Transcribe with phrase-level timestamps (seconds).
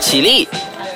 [0.00, 0.48] 起立，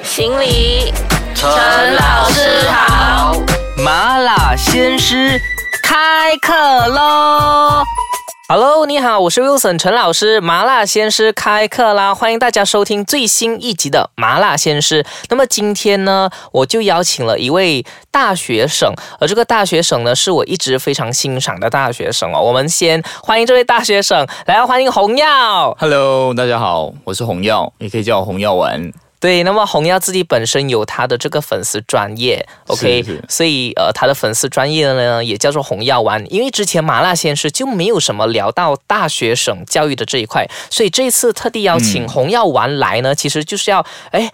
[0.03, 0.93] 行礼，
[1.35, 1.47] 陈
[1.95, 3.37] 老师好。
[3.77, 5.39] 麻辣鲜师
[5.83, 6.53] 开课
[6.89, 7.85] 喽
[8.47, 12.15] ！Hello，你好，我是 Wilson 陈老师，麻辣鲜师开课啦！
[12.15, 15.03] 欢迎大家收听最新一集的麻辣鲜师。
[15.31, 22.43] 那么今天呢，我就邀请了一位大学生，而这个大学生呢，是我一直非常欣赏的大学生哦。
[22.43, 25.75] 我们先欢迎这位大学生，来欢迎红耀。
[25.81, 28.93] Hello，大家好，我是红药，也可以叫我红药丸。
[29.25, 36.23] 对，那么红耀自己本身有他的这个粉丝专业，OK，是是所以呃，他的粉丝专业呢也叫做红药丸。
[36.31, 44.31] 因为之前麻辣鲜师就没有什么聊到大学生教育的这一块，所以这次特地邀请嗯红药丸来呢，其实就是要哎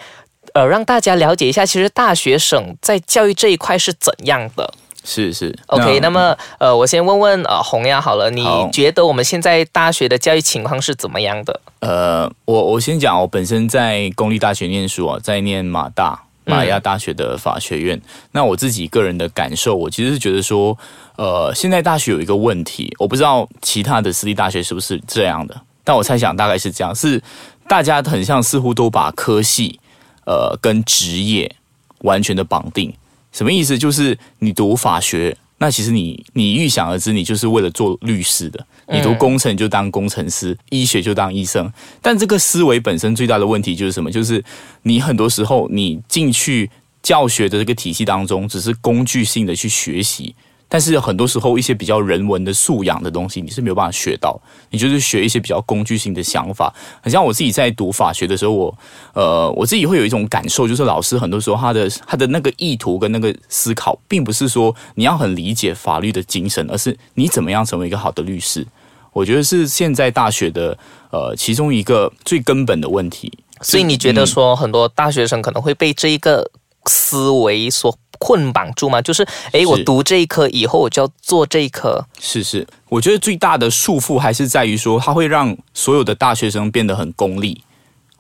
[0.55, 4.75] 呃让大家了解一下，其实大学生在教育这一块是怎样的。
[5.03, 11.61] 是是 OK，那么呃，我先问问呃红耀好了，你觉得我们现在大学的教育情况是怎么样的？
[11.81, 18.01] 呃，我我先讲，我本身在公立大学念书啊，在念马大马来亚大学的法学院。
[18.33, 20.77] 那我自己个人的感受，我其实是觉得说，
[21.17, 27.23] 呃，现在大学有一个问题，我不知道其他的私立大学是不是这样的，但我猜想大概是这样，是
[27.67, 29.81] 大家很像似乎都把科系
[30.27, 31.57] 呃跟职业
[32.01, 32.93] 完全的绑定。
[33.33, 33.79] 什么意思？
[33.79, 38.67] 就是你读法学，那其实你你预想而知，你就是为了做律师的。
[38.89, 41.73] 你读工程就当工程师，医学就当医生。
[42.03, 44.11] 但这个思维本身最大的问题就是什么？
[44.11, 44.43] 就是
[44.83, 46.69] 你很多时候你进去
[47.03, 50.35] 教学的这个体系当中，只是工具性的去学习。
[50.73, 54.41] 但是很多时候，一些比较人文的素养的东西，你是没有办法学到。
[54.71, 56.73] 你就是学一些比较工具性的想法。
[57.03, 58.79] 很像我自己在读法学的时候，我
[59.13, 68.65] 呃我自己会有一种感受，就是老师很多时候他的他的那个意图跟那个思考，并不是说你要很理解法律的精神，而是你怎么样成为一个好的律师。
[69.13, 70.79] 我觉得是现在大学的
[71.11, 73.37] 呃其中一个最根本的问题。
[73.61, 76.49] 所以你觉得说很多大学生可能会被这一个
[76.87, 79.01] 思维所捆绑住吗？
[79.03, 82.05] 就是，诶，我读这一科以后，我就要做这一科。
[82.19, 87.63] 是是，我觉得最大的束缚还是在于说，它会让所有的大学生变得很功利。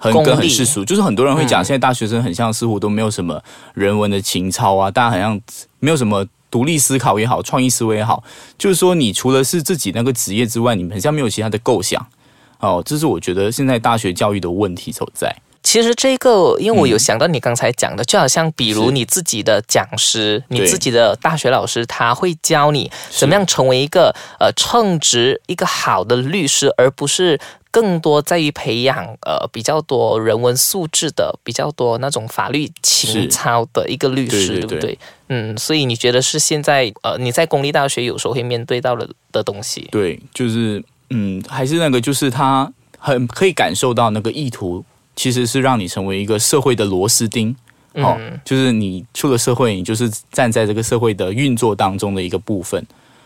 [0.03, 3.43] 很功利跟很世俗，就是很多人会讲，嗯现在大学生很像似乎都没有什么
[3.75, 5.39] 人文的情操啊，大家好像
[5.79, 8.25] 没有什么独立思考也好，创意思维也好，
[8.57, 12.07] 就是说你除了是自己那个职业之外，你们很像没有其他的构想。
[12.61, 15.37] 哦，这是我觉得现在大学教育的问题所在。
[15.63, 27.39] 其实这个，因为我有想到你刚才讲的，就好像比如你自己的讲师，你自己的大学老师，他会教你怎么样成为一个呃称职、一个好的律师，而不是
[27.71, 34.67] 更多在于培养呃比较多人文素质的、比较多那种法律情操的一个律师，对对？
[34.67, 34.99] 对不对？
[35.29, 39.87] 嗯，所以你觉得是现在呃你在公立大学有时候会面对到的的东西？
[39.93, 44.85] 对，就是嗯，还是那个，就是他很可以感受到那个意图，
[45.21, 47.55] 其实是让你成为一个社会的螺丝钉。
[47.93, 52.83] 哦，就是你出了社会，你就是站在这个社会的运作当中的一个部分。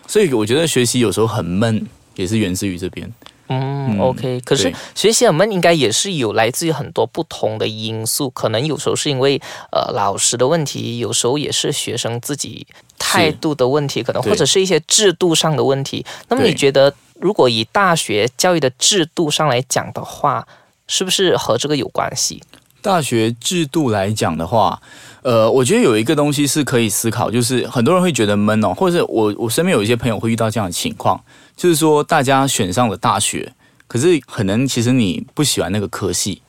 [0.09, 3.09] 所以我觉得学习有时候很闷，也是源自于这边。
[3.47, 4.41] 嗯，OK。
[4.41, 9.41] 可是学习很闷应该也是有来自于很多不同的因素，可能有时候是因为
[9.71, 12.66] 呃老师的问题，有时候也是学生自己
[12.99, 16.05] 态度的问题，可能或者是一些制度上的问题。
[16.28, 20.44] 那么你觉得，如果以大学教育的制度上来讲的话，
[20.87, 22.43] 是不是和这个有关系？
[22.83, 24.78] 大学制度来讲的话，
[25.22, 31.19] 呃，我觉得有一个东西是可以思考，就是很多人会觉得闷哦，或者我我身边有一些朋友会遇到这样的情况，
[31.56, 33.50] 就是说大家选上了大学，
[33.87, 36.43] 可是可能其实你不喜欢那个科系，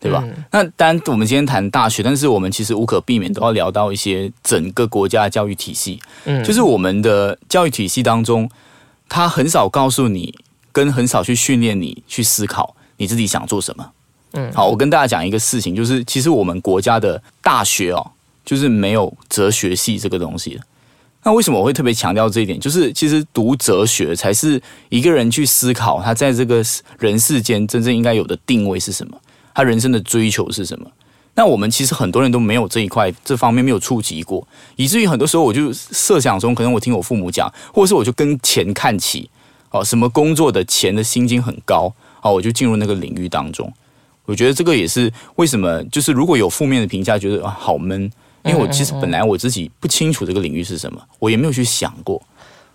[0.00, 0.24] 对吧？
[0.50, 8.50] 那当然我们今天谈大学，但是我们其实无可避免都要聊到一些整个国家的教育体系，嗯，就是我们的教育体系当中，
[9.08, 10.34] 他很少告诉你，
[10.72, 13.90] 跟很少去训练你去思考你自己想做什么。
[14.32, 18.10] 嗯好，我跟大家讲一个事情，就是其实我们国家的大学哦，
[18.44, 20.60] 就是没有哲学系这个东西的。
[21.22, 22.60] 那为什么我会特别强调这一点？
[22.60, 26.62] 就是其实读哲学才是一个人去思考他在这个
[26.98, 29.18] 人世间真正应该有的定位是什么，
[29.54, 30.86] 他人生的追求是什么。
[31.34, 34.46] 那我们其实很多人都没有这一块这方面没有触及过，
[34.76, 39.28] 以至于很多时候我就设想中，可能我听我父母讲，或者是我就跟钱看齐，
[39.70, 41.92] 哦，什么工作的钱的薪金很高，
[42.22, 43.72] 哦，我就进入那个领域当中。
[44.24, 48.10] 我觉得这个也是为什么，就是如果有负面的评价，觉得啊好闷，
[48.44, 52.20] 因为我其实本来我自己不清楚这个领域是什么，我也没有去想过。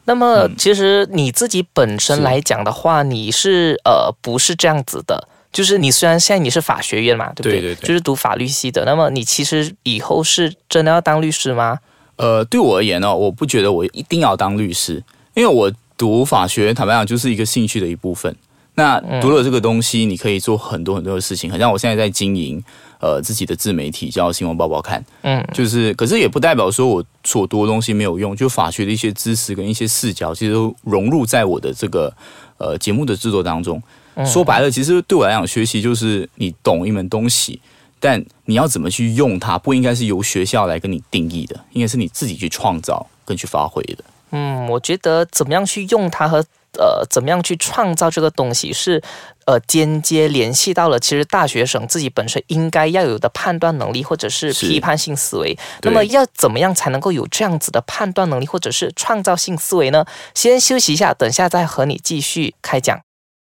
[0.05, 5.27] 那么其实你自己本身来讲的话，你是呃不是这样子的？
[5.51, 7.59] 就是你虽然现在你是法学院嘛，对不对？
[7.59, 8.85] 对对对就是读法律系的。
[8.85, 11.77] 那么你其实以后是真的要当律师吗？
[12.15, 15.03] 呃，对我而言呢、我不觉得我一定要当律师，
[15.33, 18.33] 因为我读法学，坦白讲就是一个兴趣的一部分。
[18.75, 21.51] 那读了这个东西，你可以做很多很多的事情。
[21.51, 22.63] 很像我现在在经营
[22.99, 32.11] 呃自己的自媒体，叫新闻报报看，嗯，就是可是也不代表说我所读的东西没有用，就法学的一些知识跟一些视角，其实都融入在我的这个
[32.57, 33.81] 呃节目的制作当中。
[34.25, 37.59] 说白了，其实对我来讲，学习就是你懂一门东西，
[37.99, 44.03] 但你要怎么去用它，不应该是由学校来跟你定义的，应该是你自己去创造跟去发挥的。
[44.31, 46.43] 嗯，我觉得怎么样去用它和
[46.79, 49.01] 呃怎么样去创造这个东西，是
[49.45, 55.57] 呃间接联系到了其实大学生自己本身应该要有的判断能力或者是批判性思维。
[55.81, 60.05] 那么要怎么样才能够有这样子的判断能力或者是创造性思维呢？
[60.33, 62.99] 先休息一下，等下再和你继续开讲。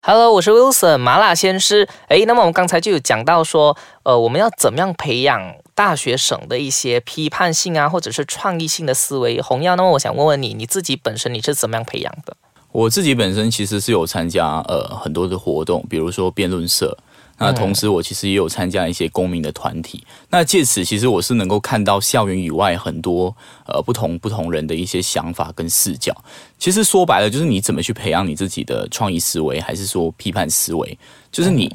[0.04, 1.88] Hello，我是 Wilson 麻辣鲜师。
[2.08, 9.42] 诶，那么我们刚才就有讲到说，呃，我们要怎么样培养大学生的一些批判性啊，或者是创意性的思维？
[9.42, 12.38] 红耀，那么我想问问你，你自己本身你是怎么样培养的？
[12.72, 16.96] 我自己本身其实是有参加呃很多的活动，比如说辩论社。
[17.40, 20.06] 那同时，我其实也有参加一些公民的团体。
[20.30, 23.36] 那借此，其实我是能够看到校园以外很多
[23.66, 26.16] 呃不同不同人的一些想法跟视角。
[26.60, 30.96] 其实说白了，就是你怎么去培养你自己的创意思维，还是说批判思维，
[31.32, 31.74] 就是你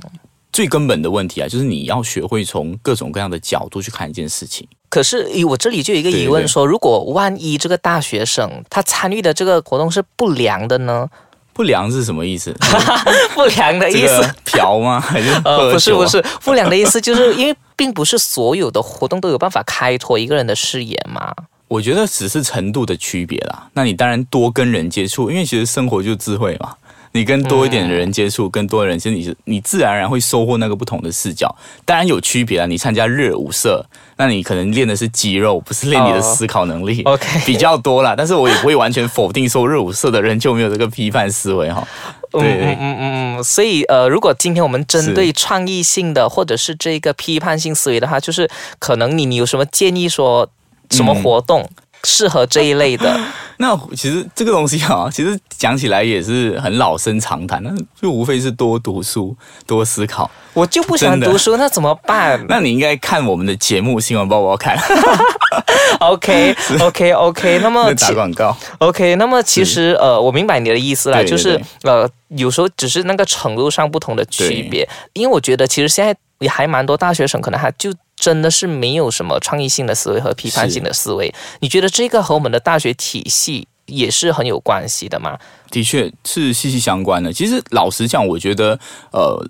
[0.57, 4.67] 最根本的问题啊，就是你要学会从各种各样的角度去看一件事情。
[4.89, 11.07] 可是，我这里就有一个疑问：说，如果万一这个大学生他参与的这个活动是不良的呢？
[11.53, 12.57] 不良是什么意思？
[13.37, 14.99] 不良的意思，嫖吗？
[15.07, 21.35] 还是呃，不是不是，不良的意思就是因为并不是所有的活动都有办法开拓一个人的视野嘛。
[21.69, 23.69] 我觉得只是程度的区别啦。
[23.75, 26.75] 那你当然多跟人接触，因为其实生活就是智慧嘛。
[27.17, 31.57] 你跟多一点的人接触，跟多的人，其实你是你自然而然会收获那个不同的视角。
[31.85, 32.67] 当然有区别啊。
[32.67, 33.87] 你参加热舞社，
[34.17, 37.03] 那你可能练的是肌肉，不是练你的思考能力。
[37.05, 38.15] OK，比较多啦。
[38.17, 41.87] 但是我也不会完全否定说热舞社的人就没有这个批判思维哈。
[42.33, 42.97] 对，嗯嗯
[43.39, 43.45] 嗯。
[43.45, 50.49] 所以呃，如果今天我们针对创意性的或者是这个批判性思维的话，就是可能你你有什么建议说
[50.91, 51.71] 什么活动？
[52.05, 53.19] 适合这一类的，
[53.59, 57.71] 那其实这个东西啊，其实讲起来也是很老生常谈，那
[58.01, 59.37] 就无非是多读书、
[59.67, 60.31] 多思考。
[60.53, 62.45] 我就不喜欢读书，那怎么办？
[62.49, 64.77] 那你应该看我们的节目《新闻报报》看。
[66.01, 67.59] OK，OK，OK。
[67.65, 68.57] 那么打广告。
[68.79, 74.89] OK，那么其实呃，我明白你的意思了，就是呃，有时候只是那个程度上不同的区别。
[75.15, 77.93] 因为我觉得其实现在也还蛮多大学生，可能还就。
[78.17, 85.39] 真的是没有什么创意性的思维和批判性的思维，你觉得这个和我们的大学体系也是很有关系的吗？
[85.71, 87.33] 的确是息息相关的。
[87.33, 88.79] 其实老实讲，我觉得
[89.13, 89.47] 呃，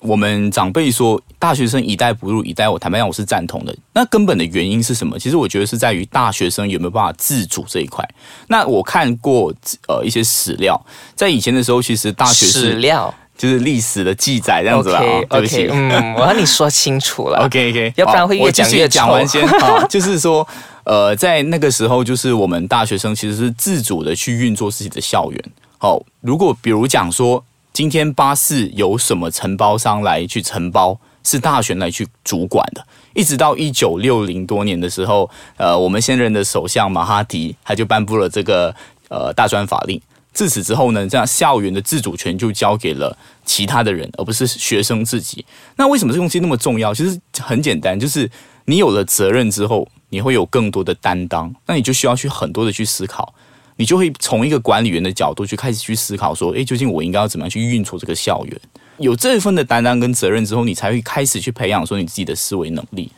[0.00, 3.76] 我们长辈说大学生一代不如一代，我坦白讲我是赞同的。
[3.92, 5.18] 那根本的原因是什么？
[5.18, 8.08] 其实我觉得是在于大学生有没有办法自主这一块。
[8.48, 9.52] 那我看过
[9.86, 10.80] 呃一些史料，
[11.14, 13.14] 在以前的时候，其实大学史料。
[13.38, 15.00] 就是历史的记载这样子啊，
[15.30, 19.46] 对不起，嗯，我和你说清楚了， OK OK，要不然会越讲越讲完先。
[19.60, 20.46] 啊， 就是说，
[20.82, 25.44] 呃，在那个时候，就是我们大学生其实是自主的去运作自己的校园。
[25.78, 32.84] 好，如果比如讲说，今天巴士由什么承包商来去承包，是大学来去主管的，
[33.14, 38.74] 一直到一九六零多年的时候，呃，我们现任的首相马哈迪他就颁布了这个
[39.08, 40.00] 呃大专法令。
[40.32, 45.44] 自此之后呢，这样校园的自主权就交给了其他的人，而不是学生自己。
[45.76, 46.94] 那为什么这东西那么重要？
[46.94, 48.30] 其实很简单，就是
[48.66, 53.34] 你有了责任之后，你会有更多的担当，那你就需要去很多的去思考，
[53.76, 58.60] 你就会从一个管理员的角度去开始去思考，说，诶，究竟我应该要怎么样去运作这个校园？
[58.98, 63.10] 有这一份的担当跟责任之后，你才会开始去培养说你自己的思维能力。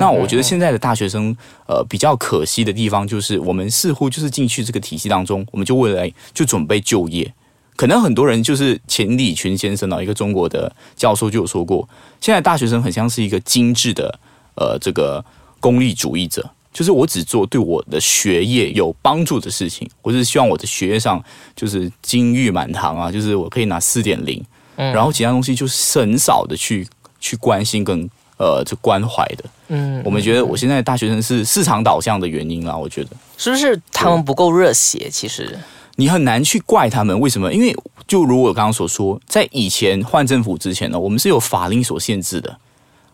[0.00, 1.34] 那我觉得现在的大学生，
[1.68, 7.32] 呃，比较可惜的地方就是，我们似乎就是进去这个体系当中，我们就未来就准备就业。
[7.76, 11.88] 可能很多人就是钱理群先生啊，一个中国的教授就有说过，
[12.20, 14.18] 现在大学生很像是一个精致的
[14.56, 15.24] 呃这个
[15.60, 21.22] 功利主义者，就是我只做对我的学业有帮助的事情，我是希望我的学业上
[21.54, 26.84] 就是金玉满堂啊，就是我可以拿四点零，然后其他东西就是很少的去
[27.20, 28.10] 去关心跟。
[28.38, 35.08] 呃，这关怀的，嗯，我们觉得我现在大学生是市场导向的原因啦，我觉得是不是他们不够热血？
[35.10, 35.58] 其实
[35.96, 37.52] 你很难去怪他们，为什么？
[37.52, 37.74] 因为
[38.06, 42.56] 就如我刚刚所说，在以前换政府之前呢，我们是有法令所限制的。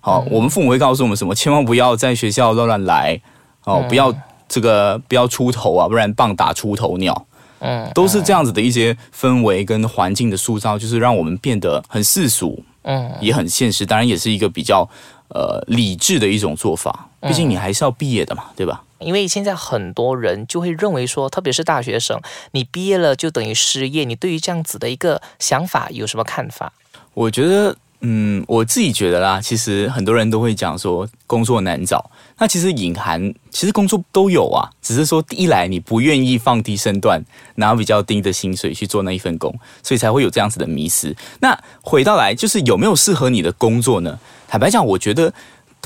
[0.01, 1.35] 好，我们父母会告诉我们什么？
[1.35, 3.21] 千万不要在学校乱乱来，
[3.65, 4.13] 哦，不要
[4.49, 7.27] 这个不要出头啊，不然棒打出头鸟。
[7.61, 12.63] 嗯，都是这样子的一些氛围跟环境的塑造，就是让我们变得很世俗。
[12.83, 14.85] 嗯，也很现实，当然也是一个比较
[15.35, 17.09] 呃理智的一种做法。
[17.21, 18.83] 毕竟你还是要毕业的嘛，对吧？
[18.99, 22.21] 因为现在很多人就会认为说，特别是大学生，
[22.53, 24.05] 你毕业了就等于失业。
[24.05, 26.73] 你对于这样子的一个想法有什么看法？
[27.15, 32.11] 我觉得，嗯，我自己觉得啦，其实很多人都会讲说工作难找。
[32.37, 37.23] 那其实隐含，其实工作都有啊，只是说一来你不愿意放低身段，
[37.55, 41.17] 拿比较低的薪水去做那一份工，所以才会有这样子的迷失。
[41.39, 44.19] 那回到来，就是有没有适合你的工作呢？
[44.49, 45.33] 坦白讲，我觉得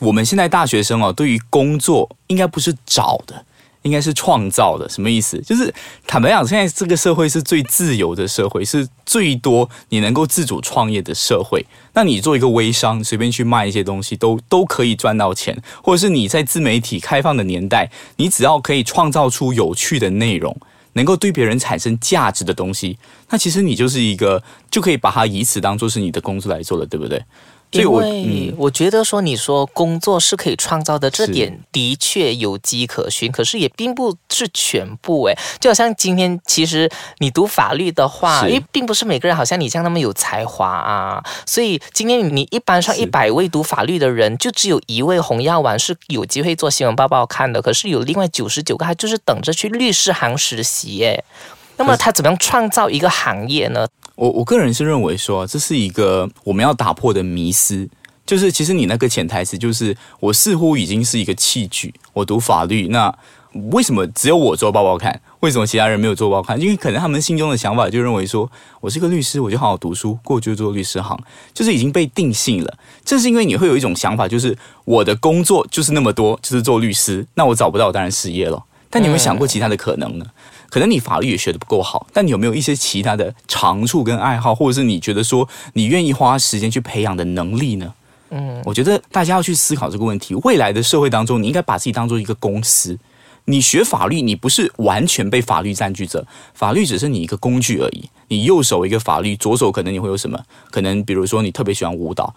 [0.00, 3.44] 我们现在大学生哦，对于工作应该不是找的。
[3.86, 5.40] 应该是创造的，什么意思？
[5.40, 5.72] 就是
[6.06, 11.64] 坦白讲，现在这个社会是最自由的社会，是最多你能够自主创业的社会。
[11.94, 15.56] 那你做一个微商，随便去卖一些东西，都都可以赚到钱。
[15.82, 20.54] 或者是你在自媒体开放的年代，你只要可以创造出有趣的内容，
[20.94, 22.98] 能够对别人产生价值的东西，
[23.30, 27.22] 那其实你就是一个就可以把它以此当做是你的工作来做了，对不对？
[27.72, 35.36] 因为我觉得说你说工作是可以创造的，这点的确有迹可循，可是也并不是全部哎。
[35.60, 51.22] 就好像今天，其实你读法律的话，因为并不是每个人好像你这样那么有才华啊，所以今天你一般上一百位读法律的人，就只有一位洪耀丸是有机会做新闻报报看的，可是有另外九十九个，他就是等着去律师行实习哎。
[51.76, 53.86] 那么他怎么样创造一个行业呢？
[54.14, 57.88] 我我个人是认为说，这是一个我们要打破的迷思，
[58.24, 61.92] 就是其实你那个潜台词就是，我似乎已经是一个器具。
[62.14, 63.14] 我读法律，那
[63.72, 65.20] 为什么只有我做报报看？
[65.40, 66.58] 为什么其他人没有做报看？
[66.58, 71.18] 因为可能他们心中的想法就认为说，我是个律师，我就好好读书，过去做律师行，
[71.52, 72.78] 就是已经被定性了。
[73.04, 74.56] 正是因为你会有一种想法，就是
[74.86, 78.64] 我的工作就是那么多，就是做律师，那我找不到，当然失业了。
[78.88, 80.24] 但你有没有想过其他的可能呢？
[80.70, 87.94] 可能你法律也学的不够好，但你有没有一些其他的长处跟爱好，或者是你觉得说你愿意花时间去培养的能力呢？
[88.30, 90.34] 嗯，我觉得大家要去思考这个问题。
[90.36, 92.98] 未来的社会当中，你应该把自己当做一个公司。
[93.48, 98.10] 你学法律，你不是完全被法律占据着，法律只是你一个工具而已。
[98.26, 100.36] 你右手一个法律，左手可能你会有什么？
[100.72, 102.34] 可能比如说你特别喜欢舞蹈。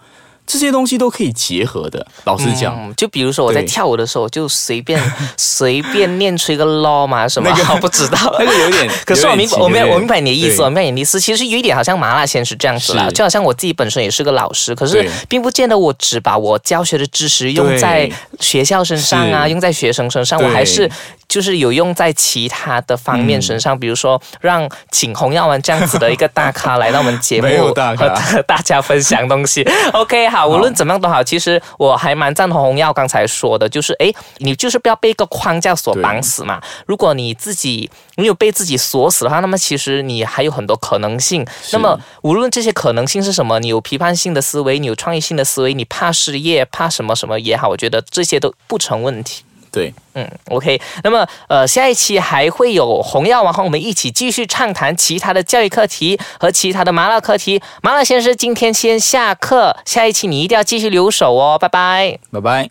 [0.50, 2.04] 这些东西都可以结合的。
[2.24, 5.00] 老实讲，就比如说我在跳舞的时候，就随便
[5.38, 7.48] 随便念出一个 law 嘛， 什么
[7.80, 8.90] 不知道，那个有点。
[9.06, 11.20] 可是我明我明我明白你的意思，我明白你的意思。
[11.20, 20.90] 其实有一点好像麻辣鲜是这样子啦，就好像我自己本身也是个老师，可是并不见得我只把我教学的知识用在学校身上啊，用在学生身上，我还是。
[21.30, 29.64] 就是有用在其他的方面身上，比如说让请洪耀文这样子的一个大咖来到我们节目 和大家分享东西。
[29.94, 36.60] OK，好，无论怎么样都好，其实我还蛮赞同洪耀刚才说的，就是哎，你就是不要被一个框架所绑死嘛。
[36.84, 41.46] 如果你自己没有被自己锁死的话，那么其实你还有很多可能性。
[41.72, 49.44] 那么无论这些可能性是什么，你有批判性的思维，你有创意性的思维，你怕失业，怕什么什么也好，我觉得这些都不成问题。
[49.72, 57.62] 对，嗯，OK，那么呃，下一期还会有红药王和我们一起继续畅谈其他的教育课题和其他的麻辣课题。
[57.80, 62.68] 麻辣先生今天先下课，下一期你一定要继续留守哦，拜拜，拜拜。